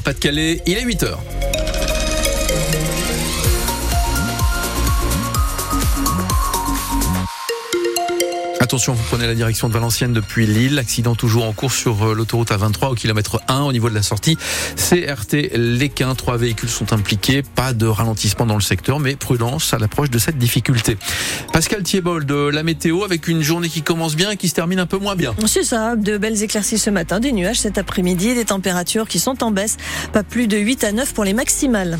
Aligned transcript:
Nord-Pas-de-Calais, 0.00 0.62
il 0.66 0.78
est 0.78 0.84
8h. 0.84 1.39
Attention, 8.70 8.92
vous 8.92 9.02
prenez 9.02 9.26
la 9.26 9.34
direction 9.34 9.66
de 9.66 9.72
Valenciennes 9.72 10.12
depuis 10.12 10.46
Lille. 10.46 10.78
Accident 10.78 11.16
toujours 11.16 11.44
en 11.44 11.52
cours 11.52 11.72
sur 11.72 12.04
euh, 12.04 12.14
l'autoroute 12.14 12.52
A23 12.52 12.92
au 12.92 12.94
kilomètre 12.94 13.42
1 13.48 13.62
au 13.62 13.72
niveau 13.72 13.90
de 13.90 13.96
la 13.96 14.02
sortie 14.02 14.38
CRT 14.76 15.56
Léquin. 15.56 16.14
Trois 16.14 16.36
véhicules 16.36 16.68
sont 16.68 16.92
impliqués. 16.92 17.42
Pas 17.42 17.72
de 17.72 17.86
ralentissement 17.86 18.46
dans 18.46 18.54
le 18.54 18.60
secteur, 18.60 19.00
mais 19.00 19.16
prudence 19.16 19.74
à 19.74 19.78
l'approche 19.78 20.08
de 20.08 20.20
cette 20.20 20.38
difficulté. 20.38 20.96
Pascal 21.52 21.82
Thiebol 21.82 22.24
de 22.24 22.36
la 22.36 22.62
météo 22.62 23.02
avec 23.02 23.26
une 23.26 23.42
journée 23.42 23.68
qui 23.68 23.82
commence 23.82 24.14
bien 24.14 24.30
et 24.30 24.36
qui 24.36 24.48
se 24.48 24.54
termine 24.54 24.78
un 24.78 24.86
peu 24.86 24.98
moins 24.98 25.16
bien. 25.16 25.34
C'est 25.48 25.64
ça, 25.64 25.96
de 25.96 26.16
belles 26.16 26.40
éclaircies 26.40 26.78
ce 26.78 26.90
matin, 26.90 27.18
des 27.18 27.32
nuages 27.32 27.58
cet 27.58 27.76
après-midi, 27.76 28.36
des 28.36 28.44
températures 28.44 29.08
qui 29.08 29.18
sont 29.18 29.42
en 29.42 29.50
baisse. 29.50 29.78
Pas 30.12 30.22
plus 30.22 30.46
de 30.46 30.56
8 30.56 30.84
à 30.84 30.92
9 30.92 31.12
pour 31.12 31.24
les 31.24 31.34
maximales. 31.34 31.98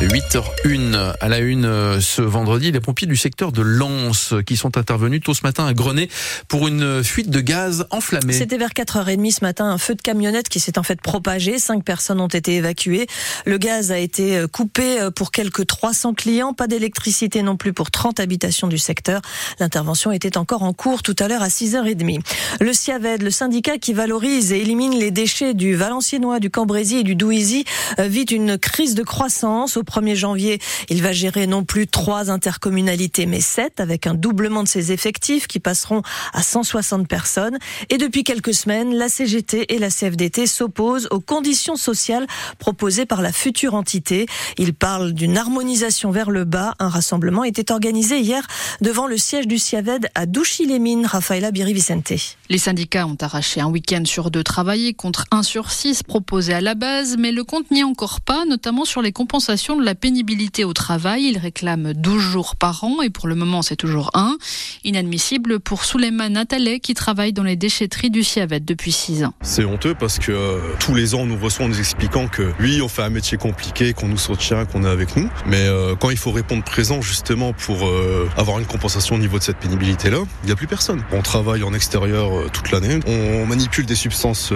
8h01 0.00 1.14
à 1.20 1.28
la 1.28 1.38
une 1.38 1.64
euh, 1.64 2.00
ce 2.00 2.20
vendredi, 2.20 2.72
les 2.72 2.80
pompiers 2.80 3.06
du 3.06 3.16
secteur 3.16 3.52
de 3.52 3.62
Lens 3.62 4.34
qui 4.44 4.56
sont 4.56 4.76
intervenus 4.76 5.20
tôt 5.22 5.34
ce 5.34 5.42
matin 5.44 5.66
à 5.66 5.72
Grenay 5.72 6.08
pour 6.48 6.66
une 6.66 7.04
fuite 7.04 7.30
de 7.30 7.40
gaz 7.40 7.86
enflammé. 7.90 8.32
C'était 8.32 8.58
vers 8.58 8.70
4h30 8.70 9.30
ce 9.30 9.44
matin, 9.44 9.66
un 9.66 9.78
feu 9.78 9.94
de 9.94 10.02
camionnette 10.02 10.48
qui 10.48 10.58
s'est 10.58 10.78
en 10.78 10.82
fait 10.82 11.00
propagé. 11.00 11.58
Cinq 11.58 11.84
personnes 11.84 12.20
ont 12.20 12.28
été 12.28 12.56
évacuées. 12.56 13.06
Le 13.46 13.56
gaz 13.56 13.92
a 13.92 13.98
été 13.98 14.36
euh, 14.36 14.48
coupé 14.48 15.00
euh, 15.00 15.10
pour 15.12 15.30
quelques 15.30 15.66
300 15.66 16.14
clients. 16.14 16.54
Pas 16.54 16.66
d'électricité 16.66 17.42
non 17.42 17.56
plus 17.56 17.72
pour 17.72 17.92
30 17.92 18.18
habitations 18.18 18.66
du 18.66 18.78
secteur. 18.78 19.22
L'intervention 19.60 20.10
était 20.10 20.36
encore 20.36 20.64
en 20.64 20.72
cours 20.72 21.02
tout 21.02 21.16
à 21.20 21.28
l'heure 21.28 21.42
à 21.42 21.48
6h30. 21.48 22.20
Le 22.60 22.72
CIAVED, 22.72 23.22
le 23.22 23.30
syndicat 23.30 23.78
qui 23.78 23.92
valorise 23.92 24.52
et 24.52 24.60
élimine 24.60 24.98
les 24.98 25.12
déchets 25.12 25.54
du 25.54 25.76
Valenciennois, 25.76 26.40
du 26.40 26.50
Cambrésis 26.50 27.00
et 27.00 27.04
du 27.04 27.14
Douisis, 27.14 27.64
vit 27.98 28.24
une 28.24 28.58
crise 28.58 28.94
de 28.96 29.02
croissance. 29.02 29.76
1er 29.84 30.14
janvier, 30.14 30.58
il 30.88 31.02
va 31.02 31.12
gérer 31.12 31.46
non 31.46 31.64
plus 31.64 31.86
trois 31.86 32.30
intercommunalités, 32.30 33.26
mais 33.26 33.40
sept, 33.40 33.80
avec 33.80 34.06
un 34.06 34.14
doublement 34.14 34.62
de 34.62 34.68
ses 34.68 34.92
effectifs 34.92 35.46
qui 35.46 35.60
passeront 35.60 36.02
à 36.32 36.42
160 36.42 37.06
personnes. 37.08 37.58
Et 37.90 37.98
depuis 37.98 38.24
quelques 38.24 38.54
semaines, 38.54 38.94
la 38.94 39.08
CGT 39.08 39.74
et 39.74 39.78
la 39.78 39.90
CFDT 39.90 40.46
s'opposent 40.46 41.08
aux 41.10 41.20
conditions 41.20 41.76
sociales 41.76 42.26
proposées 42.58 43.06
par 43.06 43.22
la 43.22 43.32
future 43.32 43.74
entité. 43.74 44.26
Ils 44.58 44.74
parlent 44.74 45.12
d'une 45.12 45.36
harmonisation 45.36 46.10
vers 46.10 46.30
le 46.30 46.44
bas. 46.44 46.74
Un 46.78 46.88
rassemblement 46.88 47.44
était 47.44 47.72
organisé 47.72 48.20
hier 48.20 48.46
devant 48.80 49.06
le 49.06 49.16
siège 49.16 49.46
du 49.46 49.58
CIAVED 49.58 50.08
à 50.14 50.26
Douchy-les-Mines, 50.26 51.06
Rafaela 51.06 51.50
Biri-Vicente. 51.50 52.12
Les 52.48 52.58
syndicats 52.58 53.06
ont 53.06 53.16
arraché 53.20 53.60
un 53.60 53.68
week-end 53.68 54.04
sur 54.04 54.30
deux 54.30 54.44
travaillés 54.44 54.94
contre 54.94 55.24
un 55.30 55.42
sur 55.42 55.70
six 55.70 56.02
proposé 56.02 56.54
à 56.54 56.60
la 56.60 56.74
base, 56.74 57.16
mais 57.18 57.32
le 57.32 57.44
compte 57.44 57.70
n'y 57.70 57.80
est 57.80 57.84
encore 57.84 58.20
pas, 58.20 58.44
notamment 58.44 58.84
sur 58.84 59.02
les 59.02 59.12
compensations 59.12 59.73
de 59.76 59.84
la 59.84 59.94
pénibilité 59.94 60.64
au 60.64 60.72
travail. 60.72 61.24
Ils 61.24 61.38
réclament 61.38 61.92
12 61.92 62.20
jours 62.20 62.56
par 62.56 62.84
an 62.84 63.02
et 63.02 63.10
pour 63.10 63.28
le 63.28 63.34
moment 63.34 63.62
c'est 63.62 63.76
toujours 63.76 64.10
un. 64.14 64.36
Inadmissible 64.84 65.60
pour 65.60 65.84
Souleymane 65.84 66.36
Attalay 66.36 66.80
qui 66.80 66.94
travaille 66.94 67.32
dans 67.32 67.42
les 67.42 67.56
déchetteries 67.56 68.10
du 68.10 68.22
Ciavet 68.22 68.60
depuis 68.60 68.92
6 68.92 69.24
ans. 69.24 69.34
C'est 69.42 69.64
honteux 69.64 69.94
parce 69.98 70.18
que 70.18 70.32
euh, 70.32 70.58
tous 70.80 70.94
les 70.94 71.14
ans 71.14 71.20
on 71.20 71.26
nous 71.26 71.38
reçoit 71.38 71.66
en 71.66 71.68
nous 71.68 71.78
expliquant 71.78 72.28
que 72.28 72.52
lui 72.58 72.82
on 72.82 72.88
fait 72.88 73.02
un 73.02 73.10
métier 73.10 73.38
compliqué, 73.38 73.92
qu'on 73.92 74.08
nous 74.08 74.18
soutient, 74.18 74.64
qu'on 74.64 74.84
est 74.84 74.88
avec 74.88 75.16
nous. 75.16 75.28
Mais 75.46 75.66
euh, 75.66 75.94
quand 75.96 76.10
il 76.10 76.16
faut 76.16 76.32
répondre 76.32 76.64
présent 76.64 77.00
justement 77.02 77.52
pour 77.52 77.86
euh, 77.86 78.28
avoir 78.36 78.58
une 78.58 78.66
compensation 78.66 79.16
au 79.16 79.18
niveau 79.18 79.38
de 79.38 79.44
cette 79.44 79.58
pénibilité 79.58 80.10
là, 80.10 80.18
il 80.42 80.46
n'y 80.46 80.52
a 80.52 80.56
plus 80.56 80.66
personne. 80.66 81.02
On 81.12 81.22
travaille 81.22 81.62
en 81.62 81.74
extérieur 81.74 82.50
toute 82.52 82.70
l'année, 82.70 83.00
on 83.06 83.46
manipule 83.46 83.86
des 83.86 83.94
substances 83.94 84.52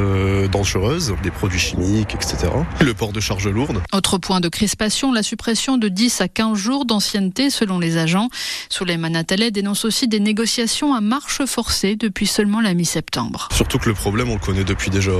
dangereuses, 0.50 1.14
des 1.22 1.30
produits 1.30 1.58
chimiques, 1.58 2.14
etc. 2.14 2.53
Le 2.80 2.94
port 2.94 3.12
de 3.12 3.20
charges 3.20 3.48
lourdes. 3.48 3.80
Autre 3.92 4.19
point 4.19 4.41
de 4.41 4.48
crispation, 4.48 5.07
la 5.12 5.22
suppression 5.22 5.78
de 5.78 5.88
10 5.88 6.20
à 6.20 6.28
15 6.28 6.56
jours 6.56 6.84
d'ancienneté 6.84 7.50
selon 7.50 7.78
les 7.78 7.96
agents. 7.96 8.28
Souleymane 8.68 9.16
Attalay 9.16 9.50
dénonce 9.50 9.84
aussi 9.84 10.08
des 10.08 10.20
négociations 10.20 10.94
à 10.94 11.00
marche 11.00 11.44
forcée 11.46 11.96
depuis 11.96 12.26
seulement 12.26 12.60
la 12.60 12.74
mi-septembre. 12.74 13.48
Surtout 13.52 13.78
que 13.78 13.88
le 13.88 13.94
problème, 13.94 14.30
on 14.30 14.34
le 14.34 14.41
connaît 14.41 14.64
depuis 14.64 14.91
déjà 14.91 15.12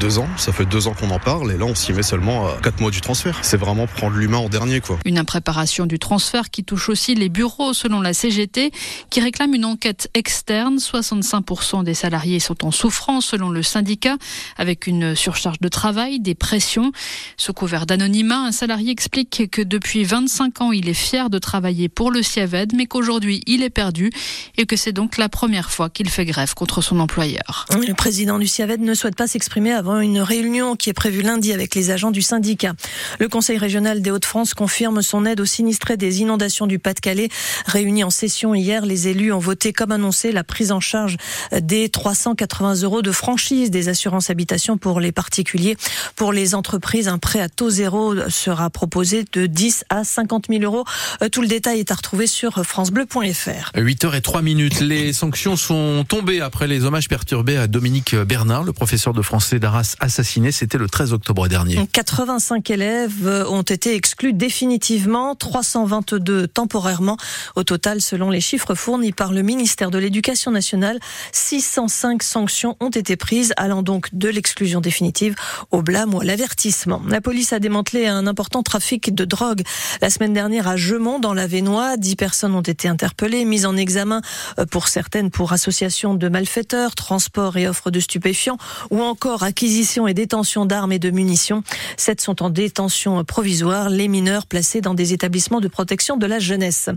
deux 0.00 0.18
ans. 0.18 0.28
Ça 0.36 0.52
fait 0.52 0.66
deux 0.66 0.88
ans 0.88 0.94
qu'on 0.94 1.10
en 1.10 1.18
parle 1.18 1.52
et 1.52 1.58
là, 1.58 1.64
on 1.64 1.74
s'y 1.74 1.92
met 1.92 2.02
seulement 2.02 2.46
à 2.46 2.58
quatre 2.62 2.80
mois 2.80 2.90
du 2.90 3.00
transfert. 3.00 3.38
C'est 3.42 3.56
vraiment 3.56 3.86
prendre 3.86 4.16
l'humain 4.16 4.38
en 4.38 4.48
dernier, 4.48 4.80
quoi. 4.80 4.98
Une 5.04 5.18
impréparation 5.18 5.86
du 5.86 5.98
transfert 5.98 6.50
qui 6.50 6.64
touche 6.64 6.88
aussi 6.88 7.14
les 7.14 7.28
bureaux 7.28 7.72
selon 7.72 8.00
la 8.00 8.12
CGT 8.12 8.70
qui 9.10 9.20
réclame 9.20 9.54
une 9.54 9.64
enquête 9.64 10.08
externe. 10.14 10.76
65% 10.76 11.84
des 11.84 11.94
salariés 11.94 12.40
sont 12.40 12.64
en 12.64 12.70
souffrance 12.70 13.26
selon 13.26 13.50
le 13.50 13.62
syndicat 13.62 14.16
avec 14.56 14.86
une 14.86 15.14
surcharge 15.14 15.60
de 15.60 15.68
travail, 15.68 16.20
des 16.20 16.34
pressions. 16.34 16.92
Sous 17.36 17.52
couvert 17.52 17.86
d'anonymat, 17.86 18.38
un 18.38 18.52
salarié 18.52 18.90
explique 18.90 19.31
que 19.32 19.62
depuis 19.62 20.04
25 20.04 20.60
ans, 20.60 20.72
il 20.72 20.88
est 20.88 20.94
fier 20.94 21.30
de 21.30 21.38
travailler 21.38 21.88
pour 21.88 22.10
le 22.10 22.22
CIAVED, 22.22 22.74
mais 22.76 22.86
qu'aujourd'hui, 22.86 23.40
il 23.46 23.62
est 23.62 23.70
perdu 23.70 24.10
et 24.58 24.66
que 24.66 24.76
c'est 24.76 24.92
donc 24.92 25.16
la 25.16 25.28
première 25.28 25.70
fois 25.70 25.88
qu'il 25.88 26.08
fait 26.10 26.26
grève 26.26 26.54
contre 26.54 26.82
son 26.82 27.00
employeur. 27.00 27.66
Le 27.70 27.94
président 27.94 28.38
du 28.38 28.46
CIAVED 28.46 28.82
ne 28.82 28.94
souhaite 28.94 29.16
pas 29.16 29.26
s'exprimer 29.26 29.72
avant 29.72 30.00
une 30.00 30.20
réunion 30.20 30.76
qui 30.76 30.90
est 30.90 30.94
prévue 30.94 31.22
lundi 31.22 31.52
avec 31.52 31.74
les 31.74 31.90
agents 31.90 32.10
du 32.10 32.20
syndicat. 32.22 32.74
Le 33.18 33.28
Conseil 33.28 33.56
régional 33.56 34.02
des 34.02 34.10
Hauts-de-France 34.10 34.54
confirme 34.54 35.02
son 35.02 35.24
aide 35.24 35.40
aux 35.40 35.46
sinistrés 35.46 35.96
des 35.96 36.20
inondations 36.20 36.66
du 36.66 36.78
Pas-de-Calais. 36.78 37.28
Réunis 37.66 38.04
en 38.04 38.10
session 38.10 38.54
hier, 38.54 38.84
les 38.84 39.08
élus 39.08 39.32
ont 39.32 39.38
voté 39.38 39.72
comme 39.72 39.92
annoncé 39.92 40.32
la 40.32 40.44
prise 40.44 40.72
en 40.72 40.80
charge 40.80 41.16
des 41.58 41.88
380 41.88 42.82
euros 42.82 43.02
de 43.02 43.12
franchise 43.12 43.70
des 43.70 43.88
assurances 43.88 44.30
habitation 44.30 44.76
pour 44.76 45.00
les 45.00 45.12
particuliers. 45.12 45.76
Pour 46.16 46.32
les 46.32 46.54
entreprises, 46.54 47.08
un 47.08 47.18
prêt 47.18 47.40
à 47.40 47.48
taux 47.48 47.70
zéro 47.70 48.28
sera 48.28 48.68
proposé 48.70 49.21
de 49.32 49.46
10 49.46 49.84
à 49.88 50.04
50 50.04 50.46
000 50.48 50.62
euros. 50.62 50.84
Euh, 51.22 51.28
Tout 51.28 51.42
le 51.42 51.48
détail 51.48 51.80
est 51.80 51.90
à 51.90 51.94
retrouver 51.94 52.26
sur 52.26 52.64
francebleu.fr. 52.64 53.72
8h03 53.74 54.42
minutes. 54.42 54.80
Les 54.80 55.12
sanctions 55.12 55.56
sont 55.56 56.04
tombées 56.08 56.40
après 56.40 56.66
les 56.66 56.84
hommages 56.84 57.08
perturbés 57.08 57.56
à 57.56 57.66
Dominique 57.66 58.14
Bernard, 58.14 58.64
le 58.64 58.72
professeur 58.72 59.12
de 59.12 59.22
français 59.22 59.58
d'Arras 59.58 59.96
assassiné. 60.00 60.52
C'était 60.52 60.78
le 60.78 60.88
13 60.88 61.12
octobre 61.12 61.48
dernier. 61.48 61.86
85 61.92 62.68
élèves 62.70 63.46
ont 63.48 63.62
été 63.62 63.94
exclus 63.94 64.32
définitivement, 64.32 65.34
322 65.34 66.48
temporairement. 66.48 67.16
Au 67.56 67.64
total, 67.64 68.00
selon 68.00 68.30
les 68.30 68.40
chiffres 68.40 68.74
fournis 68.74 69.12
par 69.12 69.32
le 69.32 69.42
ministère 69.42 69.90
de 69.90 69.98
l'Éducation 69.98 70.50
nationale, 70.50 70.98
605 71.32 72.22
sanctions 72.22 72.76
ont 72.80 72.90
été 72.90 73.16
prises, 73.16 73.52
allant 73.56 73.82
donc 73.82 74.08
de 74.12 74.28
l'exclusion 74.28 74.80
définitive 74.80 75.34
au 75.70 75.82
blâme 75.82 76.14
ou 76.14 76.20
à 76.20 76.24
l'avertissement. 76.24 77.02
La 77.08 77.20
police 77.20 77.52
a 77.52 77.58
démantelé 77.58 78.06
un 78.06 78.26
important 78.26 78.62
trafic 78.62 79.11
de 79.14 79.24
drogue 79.24 79.62
la 80.00 80.10
semaine 80.10 80.32
dernière 80.32 80.68
à 80.68 80.76
Gemont, 80.76 81.18
dans 81.18 81.34
la 81.34 81.46
Vénois. 81.46 81.96
10 81.96 82.16
personnes 82.16 82.54
ont 82.54 82.62
été 82.62 82.88
interpellées, 82.88 83.44
mises 83.44 83.66
en 83.66 83.76
examen 83.76 84.20
euh, 84.58 84.66
pour 84.66 84.88
certaines 84.88 85.30
pour 85.30 85.52
association 85.52 86.14
de 86.14 86.28
malfaiteurs, 86.28 86.94
transport 86.94 87.56
et 87.56 87.68
offre 87.68 87.90
de 87.90 88.00
stupéfiants, 88.00 88.58
ou 88.90 89.00
encore 89.02 89.42
acquisition 89.42 90.06
et 90.06 90.14
détention 90.14 90.66
d'armes 90.66 90.92
et 90.92 90.98
de 90.98 91.10
munitions. 91.10 91.62
Sept 91.96 92.20
sont 92.20 92.42
en 92.42 92.50
détention 92.50 93.24
provisoire, 93.24 93.90
les 93.90 94.08
mineurs 94.08 94.46
placés 94.46 94.80
dans 94.80 94.94
des 94.94 95.12
établissements 95.12 95.60
de 95.60 95.68
protection 95.68 96.16
de 96.16 96.26
la 96.26 96.38
jeunesse. 96.38 96.88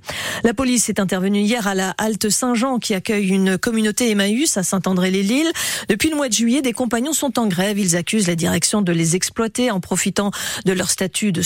La 0.43 0.53
police 0.53 0.89
est 0.89 0.99
intervenue 0.99 1.41
hier 1.41 1.67
à 1.67 1.75
la 1.75 1.93
Halte 1.97 2.29
Saint-Jean 2.29 2.79
qui 2.79 2.93
accueille 2.93 3.29
une 3.29 3.57
communauté 3.57 4.09
Emmaüs 4.09 4.57
à 4.57 4.63
Saint-André-les-Lilles. 4.63 5.51
Depuis 5.89 6.09
le 6.09 6.15
mois 6.15 6.29
de 6.29 6.33
juillet, 6.33 6.61
des 6.61 6.73
compagnons 6.73 7.13
sont 7.13 7.39
en 7.39 7.47
grève. 7.47 7.77
Ils 7.79 7.95
accusent 7.95 8.27
la 8.27 8.35
direction 8.35 8.81
de 8.81 8.91
les 8.91 9.15
exploiter 9.15 9.71
en 9.71 9.79
profitant 9.79 10.31
de 10.65 10.73
leur 10.73 10.89
statut 10.89 11.31
de 11.31 11.41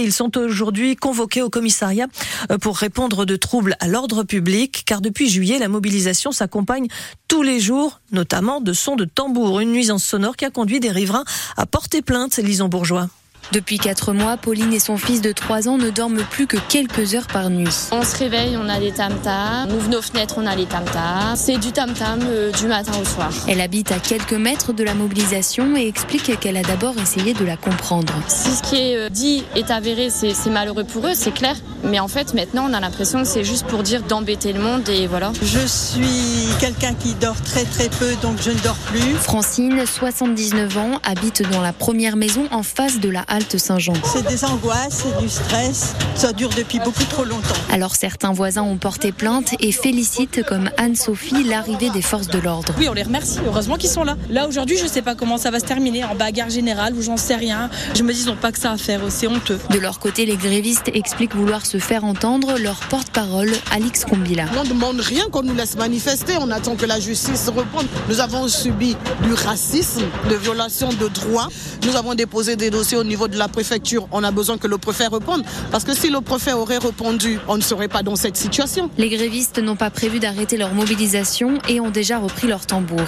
Ils 0.00 0.12
sont 0.12 0.38
aujourd'hui 0.38 0.96
convoqués 0.96 1.42
au 1.42 1.50
commissariat 1.50 2.06
euh, 2.50 2.58
pour 2.58 2.76
répondre 2.76 3.24
de 3.24 3.36
troubles 3.36 3.76
à 3.80 3.88
l'ordre 3.88 4.22
public, 4.22 4.84
car 4.86 5.00
depuis 5.00 5.28
juillet, 5.28 5.58
la 5.58 5.68
mobilisation 5.68 6.32
s'accompagne 6.32 6.88
tous 7.28 7.42
les 7.42 7.60
jours, 7.60 8.00
notamment 8.12 8.60
de 8.60 8.72
sons 8.72 8.96
de 8.96 9.04
tambour, 9.04 9.60
une 9.60 9.72
nuisance 9.72 10.04
sonore 10.04 10.36
qui 10.36 10.44
a 10.44 10.50
conduit 10.50 10.80
des 10.80 10.90
riverains 10.90 11.24
à 11.56 11.66
porter 11.66 12.02
plainte, 12.02 12.36
Lison 12.38 12.68
Bourgeois. 12.68 13.08
Depuis 13.52 13.76
quatre 13.76 14.14
mois, 14.14 14.38
Pauline 14.38 14.72
et 14.72 14.78
son 14.78 14.96
fils 14.96 15.20
de 15.20 15.30
3 15.30 15.68
ans 15.68 15.76
ne 15.76 15.90
dorment 15.90 16.24
plus 16.30 16.46
que 16.46 16.56
quelques 16.70 17.14
heures 17.14 17.26
par 17.26 17.50
nuit. 17.50 17.68
On 17.90 18.02
se 18.02 18.16
réveille, 18.16 18.56
on 18.56 18.66
a 18.66 18.80
des 18.80 18.92
tam-tams. 18.92 19.68
On 19.68 19.74
ouvre 19.74 19.90
nos 19.90 20.00
fenêtres, 20.00 20.36
on 20.38 20.46
a 20.46 20.56
les 20.56 20.64
tam-tams. 20.64 21.36
C'est 21.36 21.58
du 21.58 21.70
tam-tam 21.70 22.20
euh, 22.22 22.50
du 22.52 22.66
matin 22.66 22.92
au 22.98 23.04
soir. 23.04 23.30
Elle 23.46 23.60
habite 23.60 23.92
à 23.92 23.98
quelques 23.98 24.32
mètres 24.32 24.72
de 24.72 24.82
la 24.82 24.94
mobilisation 24.94 25.76
et 25.76 25.86
explique 25.86 26.40
qu'elle 26.40 26.56
a 26.56 26.62
d'abord 26.62 26.94
essayé 26.98 27.34
de 27.34 27.44
la 27.44 27.58
comprendre. 27.58 28.14
Si 28.26 28.52
ce 28.52 28.62
qui 28.62 28.76
est 28.76 28.96
euh, 28.96 29.10
dit 29.10 29.44
est 29.54 29.70
avéré, 29.70 30.08
c'est 30.08 30.32
c'est 30.32 30.48
malheureux 30.48 30.84
pour 30.84 31.06
eux, 31.06 31.14
c'est 31.14 31.34
clair. 31.34 31.56
Mais 31.84 32.00
en 32.00 32.08
fait, 32.08 32.32
maintenant, 32.32 32.66
on 32.70 32.72
a 32.72 32.80
l'impression 32.80 33.22
que 33.22 33.28
c'est 33.28 33.44
juste 33.44 33.66
pour 33.66 33.82
dire 33.82 34.02
d'embêter 34.02 34.54
le 34.54 34.60
monde 34.60 34.88
et 34.88 35.06
voilà. 35.06 35.30
Je 35.42 35.66
suis 35.66 36.46
quelqu'un 36.58 36.94
qui 36.94 37.12
dort 37.14 37.40
très 37.42 37.64
très 37.64 37.90
peu, 37.90 38.14
donc 38.22 38.40
je 38.40 38.50
ne 38.50 38.58
dors 38.60 38.76
plus. 38.86 39.14
Francine, 39.16 39.84
79 39.84 40.78
ans, 40.78 41.00
habite 41.02 41.42
dans 41.50 41.60
la 41.60 41.74
première 41.74 42.16
maison 42.16 42.46
en 42.50 42.62
face 42.62 42.98
de 42.98 43.10
la 43.10 43.20
halte 43.28 43.41
Saint-Jean. 43.58 43.92
C'est 44.04 44.26
des 44.26 44.44
angoisses, 44.44 45.04
c'est 45.04 45.20
du 45.20 45.28
stress. 45.28 45.94
Ça 46.14 46.32
dure 46.32 46.50
depuis 46.50 46.78
beaucoup 46.78 47.04
trop 47.04 47.24
longtemps. 47.24 47.54
Alors 47.72 47.94
certains 47.94 48.32
voisins 48.32 48.62
ont 48.62 48.76
porté 48.76 49.12
plainte 49.12 49.54
et 49.60 49.72
félicitent 49.72 50.42
comme 50.44 50.70
Anne-Sophie 50.76 51.44
l'arrivée 51.44 51.90
des 51.90 52.02
forces 52.02 52.28
de 52.28 52.38
l'ordre. 52.38 52.74
Oui, 52.78 52.88
on 52.88 52.92
les 52.92 53.02
remercie. 53.02 53.38
Heureusement 53.46 53.76
qu'ils 53.76 53.90
sont 53.90 54.04
là. 54.04 54.16
Là 54.30 54.46
aujourd'hui, 54.48 54.76
je 54.78 54.84
ne 54.84 54.88
sais 54.88 55.02
pas 55.02 55.14
comment 55.14 55.38
ça 55.38 55.50
va 55.50 55.60
se 55.60 55.64
terminer 55.64 56.04
en 56.04 56.14
bagarre 56.14 56.50
générale 56.50 56.94
ou 56.94 57.02
j'en 57.02 57.16
sais 57.16 57.36
rien. 57.36 57.70
Je 57.94 58.02
me 58.02 58.12
dis 58.12 58.22
ils 58.22 58.26
n'ont 58.26 58.36
pas 58.36 58.52
que 58.52 58.58
ça 58.58 58.72
à 58.72 58.76
faire. 58.76 59.00
C'est 59.08 59.26
honteux. 59.26 59.58
De 59.70 59.78
leur 59.78 59.98
côté, 59.98 60.26
les 60.26 60.36
grévistes 60.36 60.90
expliquent 60.94 61.34
vouloir 61.34 61.66
se 61.66 61.78
faire 61.78 62.04
entendre. 62.04 62.58
Leur 62.58 62.80
porte-parole, 62.88 63.50
Alix 63.70 64.04
Combila. 64.04 64.44
On 64.58 64.64
ne 64.64 64.68
demande 64.68 65.00
rien 65.00 65.24
qu'on 65.30 65.42
nous 65.42 65.54
laisse 65.54 65.76
manifester. 65.76 66.34
On 66.40 66.50
attend 66.50 66.76
que 66.76 66.86
la 66.86 67.00
justice 67.00 67.48
réponde. 67.48 67.86
Nous 68.08 68.20
avons 68.20 68.48
subi 68.48 68.96
du 69.22 69.32
racisme, 69.34 70.02
de 70.28 70.34
violations 70.34 70.90
de 70.92 71.08
droits. 71.08 71.48
Nous 71.86 71.96
avons 71.96 72.14
déposé 72.14 72.56
des 72.56 72.70
dossiers 72.70 72.98
au 72.98 73.04
niveau 73.04 73.21
de 73.28 73.36
la 73.36 73.48
préfecture. 73.48 74.08
On 74.12 74.24
a 74.24 74.30
besoin 74.30 74.58
que 74.58 74.66
le 74.66 74.78
préfet 74.78 75.06
réponde. 75.06 75.44
Parce 75.70 75.84
que 75.84 75.94
si 75.94 76.10
le 76.10 76.20
préfet 76.20 76.52
aurait 76.52 76.78
répondu, 76.78 77.38
on 77.48 77.56
ne 77.56 77.62
serait 77.62 77.88
pas 77.88 78.02
dans 78.02 78.16
cette 78.16 78.36
situation. 78.36 78.90
Les 78.98 79.08
grévistes 79.08 79.58
n'ont 79.58 79.76
pas 79.76 79.90
prévu 79.90 80.18
d'arrêter 80.18 80.56
leur 80.56 80.74
mobilisation 80.74 81.58
et 81.68 81.80
ont 81.80 81.90
déjà 81.90 82.18
repris 82.18 82.48
leur 82.48 82.66
tambour. 82.66 83.02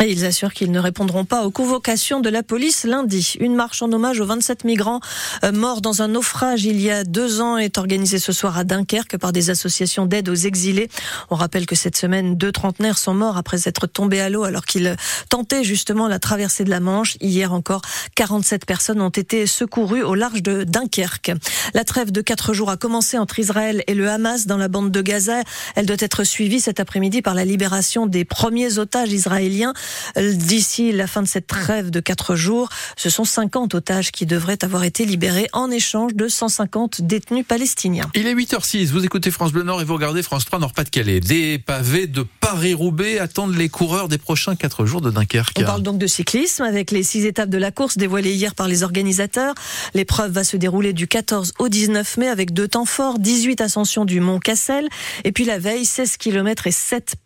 Et 0.00 0.12
ils 0.12 0.24
assurent 0.24 0.52
qu'ils 0.52 0.70
ne 0.70 0.78
répondront 0.78 1.24
pas 1.24 1.44
aux 1.44 1.50
convocations 1.50 2.20
de 2.20 2.28
la 2.28 2.44
police 2.44 2.84
lundi. 2.84 3.34
Une 3.40 3.56
marche 3.56 3.82
en 3.82 3.92
hommage 3.92 4.20
aux 4.20 4.26
27 4.26 4.62
migrants 4.64 5.00
euh, 5.44 5.50
morts 5.50 5.80
dans 5.80 6.02
un 6.02 6.08
naufrage 6.08 6.64
il 6.64 6.80
y 6.80 6.90
a 6.90 7.02
deux 7.02 7.40
ans 7.40 7.56
est 7.56 7.78
organisée 7.78 8.20
ce 8.20 8.32
soir 8.32 8.56
à 8.56 8.64
Dunkerque 8.64 9.16
par 9.18 9.32
des 9.32 9.50
associations 9.50 10.06
d'aide 10.06 10.28
aux 10.28 10.34
exilés. 10.34 10.88
On 11.30 11.34
rappelle 11.34 11.66
que 11.66 11.74
cette 11.74 11.96
semaine, 11.96 12.36
deux 12.36 12.52
trentenaires 12.52 12.96
sont 12.96 13.14
morts 13.14 13.36
après 13.36 13.66
être 13.66 13.88
tombés 13.88 14.20
à 14.20 14.30
l'eau 14.30 14.44
alors 14.44 14.64
qu'ils 14.66 14.94
tentaient 15.30 15.64
justement 15.64 16.06
la 16.06 16.20
traversée 16.20 16.62
de 16.62 16.70
la 16.70 16.80
Manche. 16.80 17.16
Hier 17.20 17.52
encore, 17.52 17.82
47 18.14 18.66
personnes 18.66 19.00
ont 19.00 19.08
été 19.08 19.46
secourues 19.48 20.02
au 20.02 20.14
large 20.14 20.42
de 20.42 20.62
Dunkerque. 20.62 21.32
La 21.74 21.82
trêve 21.82 22.12
de 22.12 22.20
quatre 22.20 22.54
jours 22.54 22.70
a 22.70 22.76
commencé 22.76 23.18
entre 23.18 23.40
Israël 23.40 23.82
et 23.88 23.94
le 23.94 24.08
Hamas 24.08 24.46
dans 24.46 24.58
la 24.58 24.68
bande 24.68 24.92
de 24.92 25.02
Gaza. 25.02 25.42
Elle 25.74 25.86
doit 25.86 25.96
être 25.98 26.22
suivie 26.22 26.60
cet 26.60 26.78
après-midi 26.78 27.20
par 27.20 27.34
la 27.34 27.44
libération 27.44 28.06
des 28.06 28.24
premiers 28.24 28.78
otages 28.78 29.12
israéliens. 29.12 29.72
D'ici 30.16 30.92
la 30.92 31.06
fin 31.06 31.22
de 31.22 31.28
cette 31.28 31.46
trêve 31.46 31.90
de 31.90 32.00
quatre 32.00 32.34
jours, 32.34 32.68
ce 32.96 33.10
sont 33.10 33.24
50 33.24 33.74
otages 33.74 34.10
qui 34.12 34.26
devraient 34.26 34.62
avoir 34.62 34.84
été 34.84 35.04
libérés 35.04 35.48
en 35.52 35.70
échange 35.70 36.14
de 36.14 36.28
150 36.28 37.02
détenus 37.02 37.44
palestiniens. 37.46 38.10
Il 38.14 38.26
est 38.26 38.34
8h06, 38.34 38.90
vous 38.90 39.04
écoutez 39.04 39.30
France 39.30 39.52
Bleu 39.52 39.62
Nord 39.62 39.80
et 39.80 39.84
vous 39.84 39.94
regardez 39.94 40.22
France 40.22 40.44
3 40.44 40.58
Nord-Pas-de-Calais. 40.58 41.20
Des 41.20 41.58
pavés 41.58 42.06
de 42.06 42.24
Paris-Roubaix 42.40 43.18
attendent 43.18 43.56
les 43.56 43.68
coureurs 43.68 44.08
des 44.08 44.18
prochains 44.18 44.56
quatre 44.56 44.86
jours 44.86 45.00
de 45.00 45.10
Dunkerque. 45.10 45.58
On 45.58 45.64
parle 45.64 45.82
donc 45.82 45.98
de 45.98 46.06
cyclisme 46.06 46.62
avec 46.62 46.90
les 46.90 47.02
six 47.02 47.26
étapes 47.26 47.50
de 47.50 47.58
la 47.58 47.70
course 47.70 47.98
dévoilées 47.98 48.34
hier 48.34 48.54
par 48.54 48.68
les 48.68 48.82
organisateurs. 48.82 49.54
L'épreuve 49.94 50.32
va 50.32 50.44
se 50.44 50.56
dérouler 50.56 50.92
du 50.92 51.06
14 51.06 51.54
au 51.58 51.68
19 51.68 52.16
mai 52.16 52.28
avec 52.28 52.52
deux 52.52 52.68
temps 52.68 52.84
forts, 52.84 53.18
18 53.18 53.60
ascensions 53.60 54.04
du 54.04 54.20
Mont 54.20 54.38
Cassel 54.38 54.88
et 55.24 55.32
puis 55.32 55.44
la 55.44 55.58
veille 55.58 55.84
16 55.84 56.16
km 56.16 56.66
et 56.66 56.72
7 56.72 57.16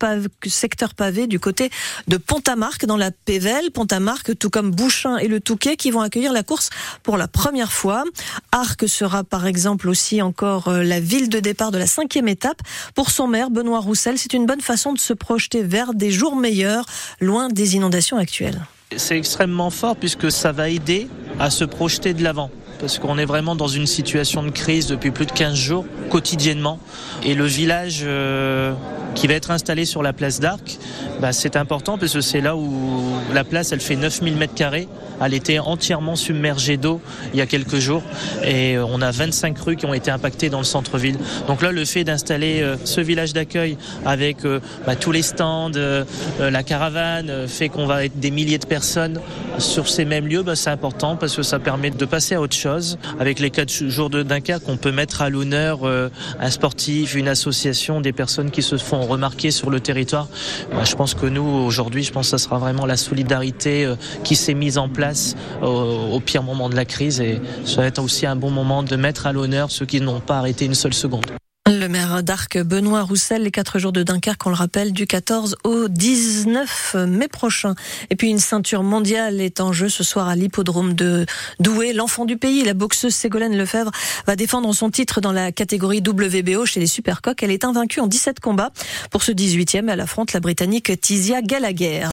secteurs 0.46 0.94
pavés 0.94 1.26
du 1.26 1.40
côté 1.40 1.70
de 2.08 2.16
Pont 2.16 2.42
Pont-à-Marc 2.52 2.84
dans 2.84 2.98
la 2.98 3.10
Pévelle, 3.10 3.70
Pont-à-Marc, 3.70 4.36
tout 4.38 4.50
comme 4.50 4.72
Bouchain 4.72 5.16
et 5.16 5.26
le 5.26 5.40
Touquet 5.40 5.76
qui 5.76 5.90
vont 5.90 6.02
accueillir 6.02 6.34
la 6.34 6.42
course 6.42 6.68
pour 7.02 7.16
la 7.16 7.26
première 7.26 7.72
fois. 7.72 8.04
Arc 8.50 8.86
sera 8.86 9.24
par 9.24 9.46
exemple 9.46 9.88
aussi 9.88 10.20
encore 10.20 10.68
euh, 10.68 10.82
la 10.82 11.00
ville 11.00 11.30
de 11.30 11.40
départ 11.40 11.70
de 11.70 11.78
la 11.78 11.86
cinquième 11.86 12.28
étape. 12.28 12.60
Pour 12.94 13.08
son 13.08 13.26
maire, 13.26 13.48
Benoît 13.48 13.80
Roussel, 13.80 14.18
c'est 14.18 14.34
une 14.34 14.44
bonne 14.44 14.60
façon 14.60 14.92
de 14.92 14.98
se 14.98 15.14
projeter 15.14 15.62
vers 15.62 15.94
des 15.94 16.10
jours 16.10 16.36
meilleurs, 16.36 16.84
loin 17.22 17.48
des 17.48 17.74
inondations 17.74 18.18
actuelles. 18.18 18.60
C'est 18.98 19.16
extrêmement 19.16 19.70
fort 19.70 19.96
puisque 19.96 20.30
ça 20.30 20.52
va 20.52 20.68
aider 20.68 21.08
à 21.40 21.48
se 21.48 21.64
projeter 21.64 22.12
de 22.12 22.22
l'avant 22.22 22.50
parce 22.82 22.98
qu'on 22.98 23.16
est 23.16 23.24
vraiment 23.24 23.54
dans 23.54 23.68
une 23.68 23.86
situation 23.86 24.42
de 24.42 24.50
crise 24.50 24.88
depuis 24.88 25.12
plus 25.12 25.24
de 25.24 25.30
15 25.32 25.54
jours, 25.54 25.86
quotidiennement. 26.10 26.80
Et 27.22 27.34
le 27.34 27.44
village 27.44 28.00
euh, 28.02 28.74
qui 29.14 29.26
va 29.26 29.34
être 29.34 29.50
installé 29.50 29.84
sur 29.84 30.02
la 30.02 30.12
place 30.12 30.40
d'Arc, 30.40 30.78
bah, 31.20 31.32
c'est 31.32 31.56
important 31.56 31.98
parce 31.98 32.12
que 32.12 32.20
c'est 32.20 32.40
là 32.40 32.56
où 32.56 33.14
la 33.32 33.44
place 33.44 33.72
elle 33.72 33.80
fait 33.80 33.96
9000 33.96 34.36
mètres 34.36 34.54
carrés. 34.54 34.88
Elle 35.24 35.34
était 35.34 35.58
entièrement 35.60 36.16
submergée 36.16 36.76
d'eau 36.76 37.00
il 37.32 37.38
y 37.38 37.42
a 37.42 37.46
quelques 37.46 37.76
jours 37.76 38.02
et 38.44 38.76
on 38.78 39.00
a 39.00 39.10
25 39.10 39.56
rues 39.58 39.76
qui 39.76 39.86
ont 39.86 39.94
été 39.94 40.10
impactées 40.10 40.50
dans 40.50 40.58
le 40.58 40.64
centre-ville. 40.64 41.16
Donc 41.46 41.62
là, 41.62 41.70
le 41.70 41.84
fait 41.84 42.04
d'installer 42.04 42.60
euh, 42.60 42.76
ce 42.84 43.00
village 43.00 43.32
d'accueil 43.32 43.76
avec 44.04 44.44
euh, 44.44 44.60
bah, 44.86 44.96
tous 44.96 45.12
les 45.12 45.22
stands, 45.22 45.70
euh, 45.76 46.04
la 46.38 46.62
caravane, 46.62 47.46
fait 47.46 47.68
qu'on 47.68 47.86
va 47.86 48.04
être 48.04 48.18
des 48.18 48.30
milliers 48.30 48.58
de 48.58 48.66
personnes 48.66 49.20
sur 49.58 49.88
ces 49.88 50.04
mêmes 50.04 50.26
lieux, 50.26 50.42
bah, 50.42 50.56
c'est 50.56 50.70
important 50.70 51.16
parce 51.16 51.36
que 51.36 51.42
ça 51.42 51.58
permet 51.58 51.90
de 51.90 52.04
passer 52.04 52.34
à 52.34 52.40
autre 52.40 52.56
chose. 52.56 52.98
Avec 53.20 53.38
les 53.38 53.50
quatre 53.50 53.72
jours 53.72 54.10
de 54.10 54.22
Dunkerque, 54.22 54.68
on 54.68 54.76
peut 54.76 54.92
mettre 54.92 55.22
à 55.22 55.30
l'honneur 55.30 55.80
un 55.84 56.50
sportif, 56.50 57.14
une 57.14 57.28
association, 57.28 58.00
des 58.00 58.12
personnes 58.12 58.50
qui 58.50 58.62
se 58.62 58.76
font 58.76 59.01
remarquer 59.06 59.50
sur 59.50 59.70
le 59.70 59.80
territoire. 59.80 60.28
Bah, 60.72 60.84
je 60.84 60.94
pense 60.94 61.14
que 61.14 61.26
nous, 61.26 61.42
aujourd'hui, 61.42 62.02
je 62.02 62.12
pense 62.12 62.26
que 62.26 62.38
ça 62.38 62.38
sera 62.38 62.58
vraiment 62.58 62.86
la 62.86 62.96
solidarité 62.96 63.92
qui 64.24 64.36
s'est 64.36 64.54
mise 64.54 64.78
en 64.78 64.88
place 64.88 65.36
au, 65.62 66.20
pire 66.20 66.42
moment 66.42 66.68
de 66.68 66.76
la 66.76 66.84
crise 66.84 67.20
et 67.20 67.40
ça 67.64 67.82
va 67.82 67.86
être 67.86 67.98
aussi 67.98 68.26
un 68.26 68.36
bon 68.36 68.50
moment 68.50 68.82
de 68.82 68.96
mettre 68.96 69.26
à 69.26 69.32
l'honneur 69.32 69.70
ceux 69.70 69.86
qui 69.86 70.00
n'ont 70.00 70.20
pas 70.20 70.38
arrêté 70.38 70.64
une 70.64 70.74
seule 70.74 70.94
seconde. 70.94 71.41
Le 71.78 71.88
maire 71.88 72.22
d'Arc, 72.22 72.58
Benoît 72.58 73.00
Roussel, 73.00 73.44
les 73.44 73.50
quatre 73.50 73.78
jours 73.78 73.92
de 73.92 74.02
Dunkerque, 74.02 74.46
on 74.46 74.50
le 74.50 74.56
rappelle, 74.56 74.92
du 74.92 75.06
14 75.06 75.56
au 75.64 75.88
19 75.88 76.96
mai 77.08 77.28
prochain. 77.28 77.74
Et 78.10 78.16
puis 78.16 78.28
une 78.28 78.38
ceinture 78.38 78.82
mondiale 78.82 79.40
est 79.40 79.58
en 79.58 79.72
jeu 79.72 79.88
ce 79.88 80.04
soir 80.04 80.28
à 80.28 80.36
l'hippodrome 80.36 80.92
de 80.92 81.24
Douai. 81.60 81.94
L'enfant 81.94 82.26
du 82.26 82.36
pays, 82.36 82.62
la 82.62 82.74
boxeuse 82.74 83.14
Ségolène 83.14 83.56
Lefebvre, 83.56 83.90
va 84.26 84.36
défendre 84.36 84.70
son 84.74 84.90
titre 84.90 85.22
dans 85.22 85.32
la 85.32 85.50
catégorie 85.50 86.02
WBO 86.06 86.66
chez 86.66 86.78
les 86.78 86.86
Supercoques. 86.86 87.42
Elle 87.42 87.50
est 87.50 87.64
invaincue 87.64 88.00
en 88.00 88.06
17 88.06 88.40
combats. 88.40 88.72
Pour 89.10 89.22
ce 89.22 89.32
18e, 89.32 89.90
elle 89.90 90.00
affronte 90.00 90.34
la 90.34 90.40
Britannique 90.40 91.00
Tizia 91.00 91.40
Gallagher. 91.40 92.00